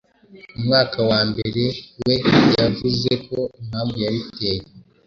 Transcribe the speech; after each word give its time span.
umwaka 0.57 0.97
wa 1.09 1.19
mbere. 1.29 1.63
We 2.05 2.13
yavuze 2.57 3.11
ko 3.27 3.37
impamvu 3.61 3.95
yabiteye 4.05 4.63